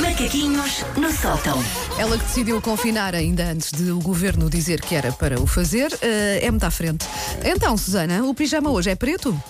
[0.00, 1.62] Macaquinhos no sótão.
[1.96, 5.96] Ela que decidiu confinar ainda antes de o governo dizer que era para o fazer,
[6.02, 7.06] eh, é muito à frente.
[7.44, 9.40] Então, Susana, o pijama hoje é preto?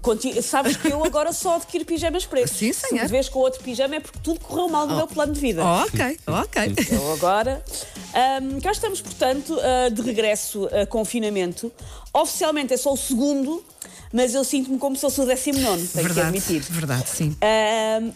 [0.00, 2.52] Conti- Sabes que eu agora só adquiro pijamas pretos.
[2.56, 3.02] Sim, Se senhor.
[3.02, 5.60] me vês com outro pijama é porque tudo correu mal no meu plano de vida.
[5.64, 6.74] Oh, ok, ok.
[6.92, 7.64] Eu agora.
[8.14, 11.72] Ahm, cá estamos, portanto, ah, de regresso a confinamento.
[12.12, 13.64] Oficialmente é só o segundo,
[14.12, 16.62] mas eu sinto-me como se fosse o 19, tenho que verdade, admitir.
[16.70, 17.36] verdade, sim.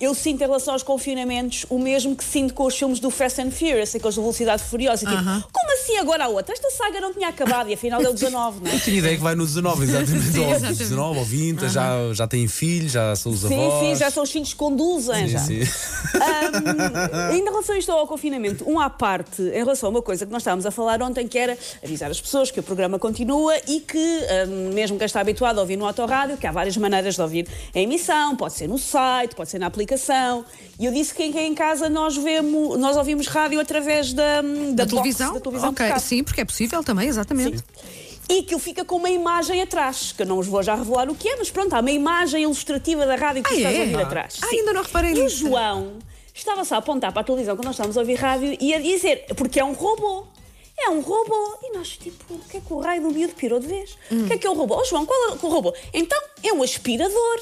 [0.00, 3.40] Eu sinto em relação aos confinamentos o mesmo que sinto com os filmes do Fast
[3.40, 5.06] and Furious, aqueles de velocidade furiosa.
[5.06, 5.44] Tipo, Aham.
[5.52, 6.52] como assim agora a outra?
[6.54, 8.78] Esta saga não tinha acabado e afinal é o 19, não é?
[8.78, 10.32] Tinha ideia que vai no 19, exatamente.
[10.32, 10.78] Sim, exatamente.
[10.78, 13.80] 19 ou 20, já, já têm filhos, já são os Sim, avós.
[13.80, 15.28] sim, já são os filhos que conduzem.
[15.28, 15.38] já.
[15.40, 15.72] Sim, sim.
[16.14, 20.24] Ahm, em relação a isto ao confinamento, um à parte, em relação a uma coisa
[20.26, 23.54] que nós estávamos a falar ontem, que era avisar as pessoas que o programa continua
[23.66, 27.14] e que, ahm, mesmo quem está habituado a ouvir no autorrádio, que há várias maneiras
[27.14, 30.44] de ouvir a emissão, pode ser no site, pode ser na aplicação.
[30.78, 34.84] E eu disse que em, casa nós, vemos, nós ouvimos rádio através da, da, Da
[34.84, 35.34] box, televisão?
[35.34, 37.62] da televisão ok, sim, porque é possível também, exatamente.
[38.28, 41.14] E que fica com uma imagem atrás, que eu não vos vou já revelar o
[41.14, 43.78] que é, mas pronto, há uma imagem ilustrativa da rádio que Ah, estás é?
[43.78, 44.38] a ouvir atrás.
[44.42, 44.60] Ah, Sim.
[44.60, 45.36] ainda não reparei E o nisso.
[45.36, 45.92] João
[46.34, 48.80] estava só a apontar para a televisão quando nós estávamos a ouvir rádio e a
[48.80, 50.26] dizer, porque é um robô.
[50.78, 51.58] É um robô.
[51.62, 53.96] E nós, tipo, o que é que o raio do miúdo pirou de vez?
[54.10, 54.76] O que é que é o robô?
[54.80, 55.74] Oh, João, qual é o robô?
[55.92, 57.40] Então, é um aspirador.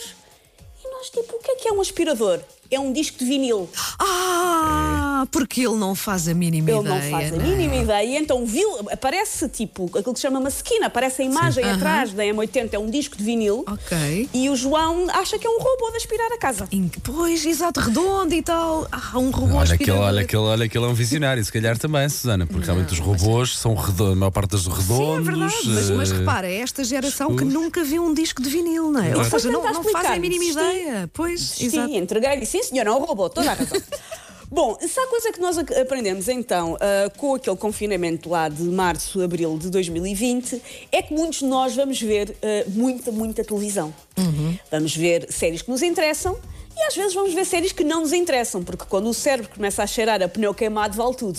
[0.85, 2.41] E nós, tipo, o que é que é um aspirador?
[2.71, 3.69] É um disco de vinil.
[3.99, 4.42] Ah,
[5.27, 6.95] porque ele não faz a mínima Ele ideia.
[7.03, 7.39] não faz a é?
[7.39, 8.05] mínima ideia.
[8.07, 12.13] E então viu, aparece tipo aquilo que se chama uma esquina, aparece a imagem atrás
[12.13, 13.65] da M80, é um disco de vinil.
[13.67, 14.29] Ok.
[14.33, 16.67] E o João acha que é um robô de aspirar a casa.
[16.67, 18.87] Que- Pois, exato, redondo e tal.
[18.91, 20.05] Ah, um robô Olha que, ele, aspirador.
[20.07, 22.93] olha, que ele, olha que ele é um visionário, se calhar também, Susana, porque realmente
[22.93, 25.27] os robôs são redondos, a maior parte dos Sim, é redondos.
[25.27, 25.55] verdade.
[25.67, 27.53] Mas, mas eh, repara, é esta geração que escuros.
[27.55, 29.17] nunca viu um disco de vinil, não é?
[29.17, 30.61] Ou seja, não, não fazem a mínima Desisti.
[30.61, 31.11] ideia.
[31.13, 31.95] Pois, Sim, exato.
[31.95, 32.47] entreguei-lhe.
[32.47, 33.81] Sim, senhor, é um robô, toda a razão.
[34.53, 39.23] Bom, se há coisa que nós aprendemos então ah, com aquele confinamento lá de março,
[39.23, 40.61] abril de 2020
[40.93, 43.95] é que muitos de nós vamos ver ah, muita, muita televisão.
[44.19, 44.59] Uhum.
[44.71, 46.39] Vamos ver séries que nos interessam
[46.77, 49.83] e às vezes vamos ver séries que não nos interessam, porque quando o cérebro começa
[49.83, 51.39] a cheirar a pneu queimado, vale tudo.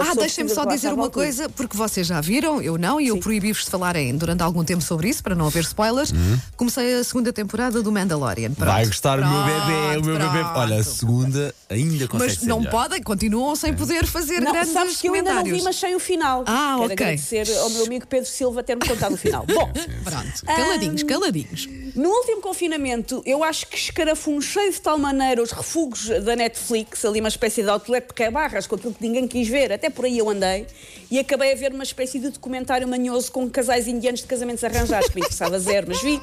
[0.00, 1.12] Ah, deixem-me só dizer uma tudo.
[1.14, 4.82] coisa, porque vocês já viram, eu não, e eu proibi-vos de falarem durante algum tempo
[4.82, 6.12] sobre isso, para não haver spoilers.
[6.56, 8.52] Comecei a segunda temporada do Mandalorian.
[8.52, 8.68] Pronto.
[8.68, 8.74] Uhum.
[8.74, 10.38] Vai gostar o meu Pronto, bebê, o meu bebê.
[10.44, 10.58] pronto.
[10.58, 12.70] Olha, a segunda ainda consegue Mas ser não melhor.
[12.70, 15.58] podem, continuam sem poder fazer Não, grandes sabes que eu ainda não comentários.
[15.58, 16.44] vi, mas sei o final.
[16.46, 17.06] Ah, Quero ok.
[17.06, 19.44] agradecer ao meu amigo Pedro Silva ter-me contado o final.
[19.46, 19.70] Bom,
[20.04, 21.68] Pronto, caladinhos, caladinhos.
[21.98, 27.18] No último confinamento, eu acho que escarafunchei de tal maneira os refugos da Netflix, ali
[27.18, 30.16] uma espécie de outlet de cabarras, com aquilo que ninguém quis ver, até por aí
[30.16, 30.64] eu andei,
[31.10, 35.08] e acabei a ver uma espécie de documentário manhoso com casais indianos de casamentos arranjados,
[35.08, 36.22] que me interessava zero, mas vi.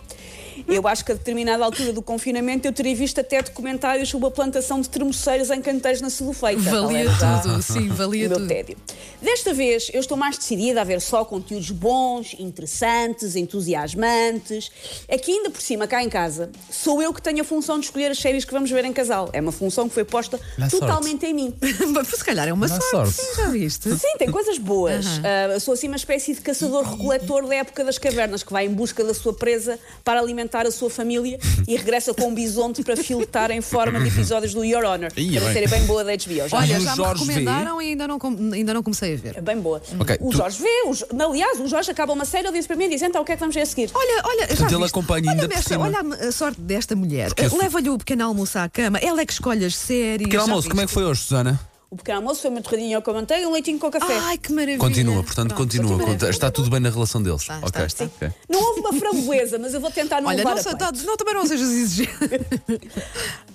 [0.68, 4.32] Eu acho que a determinada altura do confinamento eu teria visto até documentários sobre a
[4.32, 6.62] plantação de termoceiros em canteiros na Sedufeita.
[6.62, 7.10] Valia
[7.42, 8.48] tudo, sim, valia o meu tudo.
[8.48, 8.78] tédio.
[9.22, 14.72] Desta vez eu estou mais decidida a ver só conteúdos bons, interessantes, entusiasmantes.
[15.12, 18.12] Aqui ainda por cima, cá em casa, sou eu que tenho a função de escolher
[18.12, 19.30] as séries que vamos ver em casal.
[19.34, 21.54] É uma função que foi posta Dá totalmente em mim.
[21.94, 23.14] Mas se calhar é uma sorte, sorte.
[23.14, 23.90] sim, já viste?
[23.98, 25.06] Sim, tem coisas boas.
[25.24, 29.04] Ah, sou assim uma espécie de caçador-recoletor da época das cavernas que vai em busca
[29.04, 33.52] da sua presa para alimentar a sua família e regressa com um bisonte para filtrar
[33.52, 35.12] em forma de episódios do Your Honor.
[35.18, 35.54] Ih, uma bem.
[35.54, 36.48] série bem boa da HBO.
[36.48, 37.34] Já Olha, já me Jorge vê?
[37.34, 39.38] recomendaram e ainda não, com- ainda não comecei a ver.
[39.38, 39.82] É bem boa.
[40.00, 42.68] Ok, o tu- Jorge vê, o Jo- aliás, o Jorge acaba uma série, ele disse
[42.68, 43.90] para mim e diz: então o que é que vamos ver a seguir?
[43.94, 44.90] Olha, olha, já Portanto, ele viste?
[44.92, 45.86] acompanha olha ainda por esta- cima.
[45.86, 47.34] Olha a, a sorte desta mulher.
[47.34, 50.18] Porque Leva-lhe o pequeno almoço à cama, ela é que escolhe as séries.
[50.28, 50.94] Pequeno já almoço, como é que viste?
[50.94, 51.60] foi hoje, Susana?
[51.90, 54.14] O pequeno almoço foi uma torradinha com manteiga e um leitinho com café.
[54.24, 54.80] Ai, que maravilha.
[54.80, 56.00] Continua, portanto, Pronto, continua.
[56.00, 57.42] Conta- Está tudo bem na relação deles.
[57.42, 57.68] Está, ok.
[57.68, 58.06] está, está.
[58.06, 58.32] ok.
[58.50, 61.16] Não houve uma framboesa, mas eu vou tentar não Olha, levar não, a tá- não,
[61.16, 62.12] também não sejas exigente.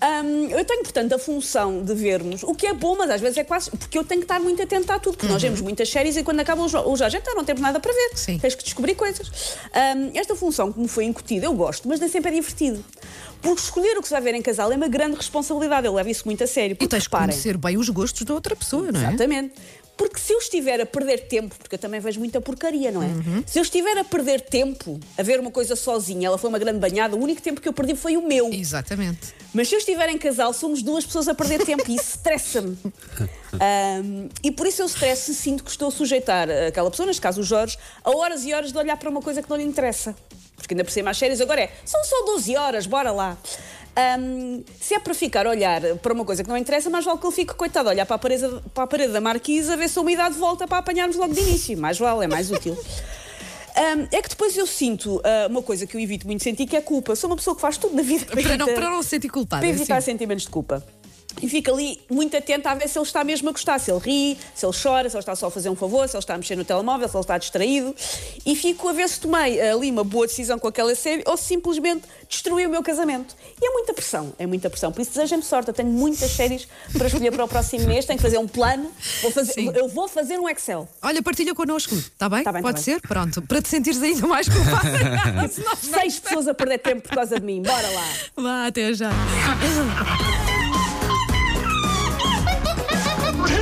[0.02, 3.36] Hum, eu tenho, portanto, a função de vermos, o que é bom, mas às vezes
[3.36, 3.70] é quase.
[3.70, 6.22] Porque eu tenho que estar muito atenta a tudo, porque nós vemos muitas séries e
[6.22, 8.08] quando acaba o jo- o Jorge, então não temos nada para ver.
[8.12, 8.16] Uhum.
[8.16, 8.38] Sim.
[8.38, 9.28] Tens que descobrir coisas.
[9.28, 12.82] Hum, esta função que me foi incutida, eu gosto, mas nem sempre é divertido.
[13.42, 15.86] Porque escolher o que se vai ver em casal é uma grande responsabilidade.
[15.86, 16.74] Eu levo isso muito a sério.
[16.74, 19.08] E Porque tens que conhecer bem os gostos da outra pessoa, não é?
[19.08, 19.54] Exatamente.
[20.00, 23.08] Porque se eu estiver a perder tempo, porque eu também vejo muita porcaria, não é?
[23.44, 26.78] Se eu estiver a perder tempo a ver uma coisa sozinha, ela foi uma grande
[26.78, 28.50] banhada, o único tempo que eu perdi foi o meu.
[28.50, 29.34] Exatamente.
[29.52, 32.78] Mas se eu estiver em casal, somos duas pessoas a perder tempo e isso estressa-me.
[33.52, 37.42] Ahm, e por isso eu stress sinto que estou a sujeitar aquela pessoa, neste caso
[37.42, 40.16] o Jorge, a horas e horas de olhar para uma coisa que não lhe interessa.
[40.60, 43.36] Porque ainda por cima as séries agora é, são só 12 horas, bora lá.
[43.96, 47.18] Ahm, se é para ficar a olhar para uma coisa que não interessa, mais vale
[47.18, 49.76] que ele fique, coitado, a olhar para a parede, para a parede da marquise a
[49.76, 51.76] ver se a umidade volta para apanharmos logo de início.
[51.76, 52.78] Mais vale, é mais útil.
[53.76, 56.76] Ahm, é que depois eu sinto ah, uma coisa que eu evito muito sentir, que
[56.76, 57.14] é culpa.
[57.16, 59.28] Sou uma pessoa que faz tudo na vida Para não, evitar- para não se sentir
[59.28, 59.60] culpada.
[59.60, 60.12] para evitar assim.
[60.12, 60.84] sentimentos de culpa.
[61.42, 64.00] E fica ali muito atenta a ver se ele está mesmo a gostar, se ele
[64.00, 66.34] ri, se ele chora, se ele está só a fazer um favor, se ele está
[66.34, 67.94] a mexer no telemóvel, se ele está distraído.
[68.44, 71.44] E fico a ver se tomei ali uma boa decisão com aquela série ou se
[71.44, 73.34] simplesmente destruí o meu casamento.
[73.60, 74.92] E é muita pressão, é muita pressão.
[74.92, 75.68] Por isso desejem-me sorte.
[75.68, 78.90] Eu tenho muitas séries para escolher para o próximo mês, tenho que fazer um plano.
[79.22, 79.72] Vou fazer, Sim.
[79.74, 80.88] eu vou fazer um Excel.
[81.02, 82.42] Olha, partilha connosco, está bem?
[82.42, 82.84] Tá bem, tá Pode bem.
[82.84, 83.00] ser?
[83.00, 85.48] Pronto, para te sentires ainda mais culpada.
[85.80, 87.62] Seis pessoas a perder tempo por causa de mim.
[87.62, 88.06] Bora lá.
[88.36, 89.10] Vá, até já.